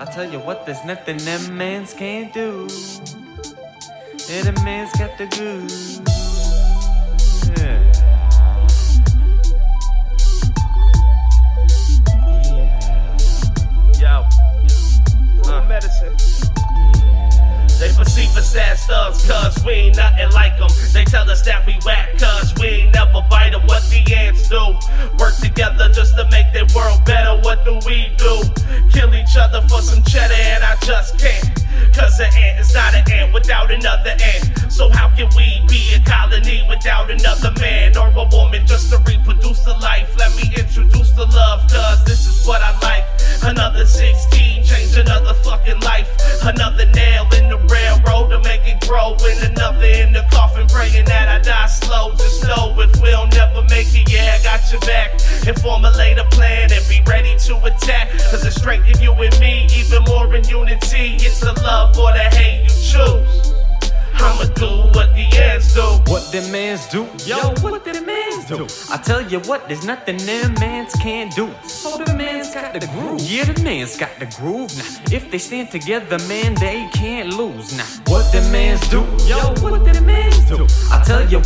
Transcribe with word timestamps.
I 0.00 0.06
tell 0.06 0.24
you 0.24 0.38
what, 0.38 0.64
there's 0.64 0.82
nothing 0.82 1.18
them 1.18 1.58
mans 1.58 1.92
can't 1.92 2.32
do. 2.32 2.66
Yeah, 4.30 4.44
the 4.48 4.58
man's 4.64 4.90
got 4.96 5.18
the 5.18 5.26
goods. 5.26 6.00
Yeah. 7.60 7.84
Yo, 14.00 14.24
medicine. 15.68 16.16
They 17.78 17.92
perceive 17.92 18.34
us 18.38 18.56
as 18.56 18.86
thugs, 18.86 19.26
cuz 19.28 19.62
we 19.66 19.72
ain't 19.72 19.96
nothing 19.96 20.30
like 20.32 20.56
them. 20.58 20.70
They 20.94 21.04
tell 21.04 21.28
us 21.28 21.42
that 21.42 21.66
we 21.66 21.78
whack, 21.84 22.16
cuz 22.16 22.54
we 22.58 22.68
ain't 22.68 22.94
never 22.94 23.20
bite 23.28 23.50
them. 23.50 23.66
What 23.66 23.82
the 23.90 24.00
ants 24.14 24.48
do? 24.48 24.78
Work 25.18 25.36
together 25.36 25.90
just 25.92 26.16
to 26.16 26.26
make 26.30 26.50
their 26.54 26.64
world 26.74 27.04
better. 27.04 27.09
Just 30.90 31.18
can't. 31.20 31.54
Cause 31.94 32.18
an 32.18 32.30
ant 32.34 32.58
is 32.58 32.74
not 32.74 32.92
an 32.94 33.04
ant 33.12 33.32
without 33.32 33.70
another 33.70 34.10
ant. 34.10 34.72
So 34.72 34.90
how 34.90 35.08
can 35.14 35.28
we 35.36 35.62
be 35.68 35.94
a 35.94 36.00
colony 36.00 36.66
without 36.68 37.08
another 37.10 37.52
man 37.60 37.96
or 37.96 38.10
a 38.10 38.26
woman 38.34 38.66
just 38.66 38.90
to 38.90 38.98
reproduce 39.06 39.62
the 39.62 39.74
life? 39.78 40.10
Let 40.18 40.34
me 40.34 40.50
introduce 40.56 41.12
the 41.12 41.26
love, 41.26 41.60
cuz 41.70 42.04
this 42.10 42.26
is 42.26 42.44
what 42.44 42.60
I 42.60 42.72
like. 42.80 43.06
Another 43.42 43.86
16, 43.86 44.64
change 44.64 44.96
another 44.96 45.34
fucking 45.34 45.78
life. 45.80 46.10
Another 46.42 46.86
nail 46.86 47.24
in 47.38 47.48
the 47.48 47.58
railroad 47.70 48.30
to 48.30 48.40
make 48.40 48.66
it 48.66 48.80
grow. 48.88 49.14
And 49.14 49.56
another 49.56 49.86
in 49.86 50.12
the 50.12 50.26
coffin 50.32 50.66
praying 50.66 51.04
that 51.04 51.28
I 51.28 51.38
die 51.38 51.66
slow. 51.66 52.16
Just 52.16 52.42
know 52.48 52.74
if 52.80 53.00
we'll 53.00 53.28
never 53.28 53.62
make 53.70 53.94
it, 53.94 54.10
yeah, 54.10 54.38
I 54.38 54.42
got 54.42 54.60
your 54.72 54.80
back. 54.80 55.20
And 55.46 55.58
formulate 55.60 56.18
a 56.18 56.24
plan 56.26 56.70
and 56.70 56.88
be 56.88 57.00
ready 57.06 57.36
to 57.36 57.56
attack. 57.64 58.10
Cause 58.30 58.44
it's 58.44 58.56
strength 58.56 58.88
in 58.88 59.00
you 59.02 59.12
and 59.12 59.40
me, 59.40 59.66
even 59.74 60.02
more 60.04 60.32
in 60.34 60.44
unity. 60.44 61.16
It's 61.16 61.40
the 61.40 61.52
love 61.62 61.98
or 61.98 62.12
the 62.12 62.24
hate 62.36 62.62
you 62.64 62.68
choose. 62.68 63.54
I'ma 64.14 64.44
do 64.54 64.68
what 64.92 65.14
the 65.14 65.24
ants 65.38 65.72
do. 65.74 65.80
What 66.12 66.30
the 66.30 66.46
mans 66.52 66.86
do? 66.88 67.08
Yo, 67.24 67.54
what 67.62 67.84
the 67.84 68.00
mans 68.02 68.44
do? 68.44 68.66
I 68.92 68.98
tell 68.98 69.22
you 69.22 69.40
what, 69.40 69.66
there's 69.66 69.84
nothing 69.84 70.18
them 70.18 70.54
mans 70.60 70.92
can't 70.96 71.34
do. 71.34 71.50
So 71.66 71.96
the 71.96 72.12
man's 72.14 72.52
got 72.52 72.74
the 72.74 72.86
groove. 72.86 73.22
Yeah, 73.22 73.44
the 73.50 73.62
man's 73.62 73.96
got 73.96 74.10
the 74.18 74.26
groove. 74.26 74.76
Now, 74.76 75.16
if 75.16 75.30
they 75.30 75.38
stand 75.38 75.70
together, 75.70 76.18
man, 76.28 76.54
they 76.56 76.86
can't 76.92 77.32
lose. 77.32 77.76
Now, 77.76 77.86
what 78.08 78.30
the 78.32 78.42
mans 78.52 78.86
do? 78.90 79.00
Yo, 79.26 79.54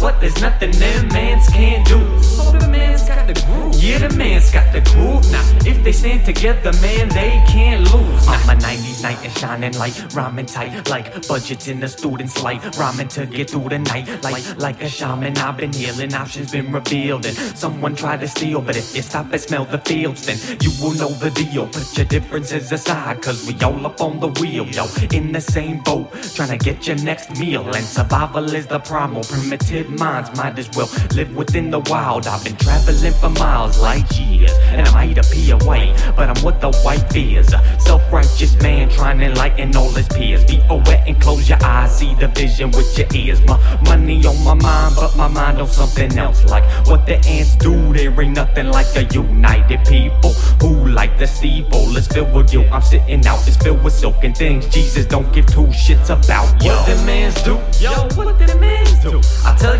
What, 0.00 0.20
there's 0.20 0.40
nothing 0.40 0.70
them 0.72 1.08
mans 1.08 1.48
can't 1.48 1.86
do. 1.86 2.00
So 2.22 2.50
the 2.52 2.68
man's 2.68 3.04
got 3.04 3.26
the 3.26 3.34
groove. 3.46 3.74
Yeah, 3.82 4.06
the 4.06 4.16
man's 4.16 4.50
got 4.50 4.72
the 4.72 4.80
groove. 4.80 5.30
Now, 5.30 5.44
if 5.66 5.82
they 5.84 5.92
stand 5.92 6.24
together, 6.24 6.72
man, 6.80 7.08
they 7.10 7.42
can't 7.46 7.82
lose. 7.92 8.26
Now, 8.26 8.32
I'm 8.32 8.58
a 8.58 8.60
90s 8.60 9.02
knight 9.02 9.18
and 9.22 9.32
shining 9.38 9.74
light, 9.78 10.14
rhyming 10.14 10.46
tight 10.46 10.88
like 10.88 11.26
budgets 11.28 11.68
in 11.68 11.80
the 11.80 11.88
student's 11.88 12.42
light. 12.42 12.60
Rhyming 12.76 13.08
to 13.08 13.26
get 13.26 13.50
through 13.50 13.68
the 13.68 13.78
night, 13.78 14.06
like 14.22 14.44
like 14.58 14.82
a 14.82 14.88
shaman. 14.88 15.36
I've 15.38 15.56
been 15.56 15.72
healing, 15.72 16.14
options 16.14 16.52
been 16.52 16.72
revealed, 16.72 17.26
and 17.26 17.36
someone 17.36 17.94
tried 17.94 18.20
to 18.20 18.28
steal. 18.28 18.60
But 18.60 18.76
if 18.76 18.94
you 18.96 19.02
stop 19.02 19.32
and 19.32 19.40
smell 19.40 19.64
the 19.64 19.78
fields, 19.78 20.26
then 20.26 20.38
you 20.60 20.70
will 20.80 20.94
know 20.94 21.10
the 21.10 21.30
deal. 21.30 21.66
Put 21.66 21.96
your 21.96 22.06
differences 22.06 22.72
aside, 22.72 23.22
cause 23.22 23.46
we 23.46 23.54
all 23.62 23.86
up 23.86 24.00
on 24.00 24.20
the 24.20 24.28
wheel, 24.40 24.66
yo. 24.66 24.86
In 25.12 25.32
the 25.32 25.40
same 25.40 25.80
boat, 25.80 26.10
trying 26.34 26.58
to 26.58 26.64
get 26.64 26.86
your 26.86 26.96
next 26.96 27.38
meal. 27.38 27.64
And 27.74 27.84
survival 27.84 28.52
is 28.54 28.66
the 28.66 28.78
primal. 28.78 29.22
Primitive 29.24 29.83
minds 29.88 30.36
might 30.36 30.58
as 30.58 30.68
well 30.76 30.88
live 31.14 31.34
within 31.36 31.70
the 31.70 31.80
wild. 31.80 32.26
I've 32.26 32.42
been 32.44 32.56
traveling 32.56 33.12
for 33.14 33.30
miles, 33.30 33.80
light 33.80 34.10
years, 34.18 34.52
and 34.68 34.86
I 34.86 34.92
might 34.92 35.18
appear 35.18 35.56
white, 35.58 35.94
but 36.16 36.28
I'm 36.28 36.42
what 36.44 36.60
the 36.60 36.72
white 36.82 37.12
fears. 37.12 37.52
A 37.52 37.80
self-righteous 37.80 38.60
man 38.62 38.88
trying 38.88 39.18
to 39.18 39.26
enlighten 39.26 39.74
all 39.76 39.90
his 39.90 40.08
peers. 40.08 40.44
Be 40.44 40.60
aware 40.68 41.02
and 41.06 41.20
close 41.20 41.48
your 41.48 41.62
eyes, 41.62 41.98
see 41.98 42.14
the 42.14 42.28
vision 42.28 42.70
with 42.70 42.96
your 42.98 43.08
ears. 43.14 43.40
My 43.46 43.58
money 43.84 44.24
on 44.26 44.42
my 44.44 44.54
mind, 44.54 44.96
but 44.96 45.16
my 45.16 45.28
mind 45.28 45.60
on 45.60 45.68
something 45.68 46.16
else. 46.18 46.44
Like 46.44 46.64
what 46.86 47.06
the 47.06 47.16
ants 47.26 47.56
do, 47.56 47.92
there 47.92 48.20
ain't 48.20 48.36
nothing 48.36 48.68
like 48.68 48.94
a 48.96 49.04
united 49.14 49.84
people 49.86 50.32
who 50.60 50.88
like 50.88 51.18
the 51.18 51.26
steeple. 51.26 51.96
It's 51.96 52.06
filled 52.06 52.32
with 52.32 52.52
you. 52.52 52.64
I'm 52.64 52.82
sitting 52.82 53.26
out, 53.26 53.46
it's 53.46 53.56
filled 53.56 53.82
with 53.82 53.92
silken 53.92 54.34
things. 54.34 54.66
Jesus 54.68 55.06
don't 55.06 55.32
give 55.32 55.46
two 55.46 55.66
shits 55.68 56.10
about. 56.10 56.62
Yo. 56.62 56.74
What 56.74 56.86
the 56.86 56.96
mans 57.04 57.42
do? 57.42 57.54
Yo, 57.80 57.92
what 58.16 58.38
the 58.38 58.56
mans 58.58 58.98
do? 59.02 59.20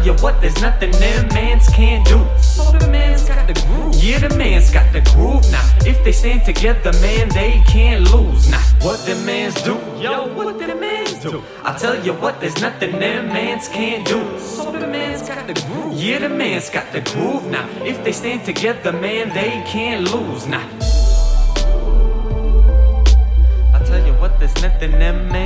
You 0.04 0.12
what, 0.16 0.38
there's 0.42 0.60
nothing 0.60 0.90
them 0.90 1.28
mans 1.28 1.66
can't 1.70 2.06
do. 2.06 2.20
So 2.38 2.70
the 2.72 2.86
man's 2.88 3.26
got 3.26 3.46
the 3.46 3.54
groove. 3.54 3.94
Yeah, 4.04 4.18
the 4.18 4.36
man's 4.36 4.70
got 4.70 4.92
the 4.92 5.00
groove 5.00 5.50
now. 5.50 5.66
If 5.86 6.04
they 6.04 6.12
stand 6.12 6.44
together, 6.44 6.92
man, 7.00 7.30
they 7.30 7.62
can't 7.66 8.12
lose 8.12 8.50
now. 8.50 8.60
What 8.82 8.98
the 9.06 9.14
mans 9.24 9.54
do? 9.62 9.72
Yo, 9.98 10.28
what 10.34 10.58
the 10.58 10.74
mans 10.74 11.14
do? 11.20 11.42
I 11.64 11.74
tell 11.78 12.04
you 12.04 12.12
what, 12.12 12.38
there's 12.38 12.60
nothing 12.60 12.98
them 12.98 13.28
mans 13.28 13.66
can't 13.68 14.06
do. 14.06 14.38
So 14.38 14.70
the 14.72 14.86
man's 14.86 15.26
got 15.26 15.46
the 15.46 15.54
groove. 15.54 15.94
Yeah, 15.94 16.18
the 16.18 16.28
man's 16.28 16.68
got 16.68 16.92
the 16.92 17.00
groove 17.00 17.46
now. 17.46 17.66
If 17.82 18.04
they 18.04 18.12
stand 18.12 18.44
together, 18.44 18.92
man, 18.92 19.30
they 19.30 19.64
can't 19.66 20.04
lose 20.12 20.46
now. 20.46 20.68
I 23.72 23.82
tell 23.86 24.06
you 24.06 24.12
what, 24.20 24.38
there's 24.38 24.60
nothing 24.60 24.92
them 24.92 25.28
mans 25.28 25.43